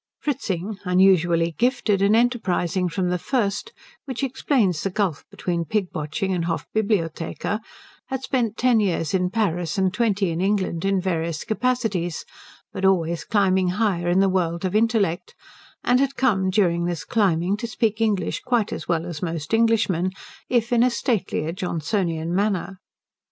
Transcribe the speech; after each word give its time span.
Fritzing, 0.19 0.79
unusually 0.83 1.51
gifted, 1.59 2.01
and 2.01 2.15
enterprising 2.15 2.89
from 2.89 3.09
the 3.09 3.19
first 3.19 3.71
which 4.05 4.23
explains 4.23 4.81
the 4.81 4.89
gulf 4.89 5.25
between 5.29 5.63
pig 5.63 5.89
watching 5.93 6.33
and 6.33 6.45
Hofbibliothekar 6.45 7.59
had 8.07 8.23
spent 8.23 8.57
ten 8.57 8.79
years 8.79 9.13
in 9.13 9.29
Paris 9.29 9.77
and 9.77 9.93
twenty 9.93 10.31
in 10.31 10.41
England 10.41 10.85
in 10.85 10.99
various 10.99 11.43
capacities, 11.43 12.25
but 12.73 12.83
always 12.83 13.23
climbing 13.23 13.67
higher 13.67 14.07
in 14.09 14.21
the 14.21 14.27
world 14.27 14.65
of 14.65 14.75
intellect, 14.75 15.35
and 15.83 15.99
had 15.99 16.15
come 16.15 16.49
during 16.49 16.85
this 16.85 17.03
climbing 17.03 17.55
to 17.57 17.67
speak 17.67 18.01
English 18.01 18.39
quite 18.39 18.73
as 18.73 18.87
well 18.87 19.05
as 19.05 19.21
most 19.21 19.53
Englishmen, 19.53 20.09
if 20.49 20.73
in 20.73 20.81
a 20.81 20.89
statelier, 20.89 21.51
Johnsonian 21.53 22.33
manner. 22.33 22.79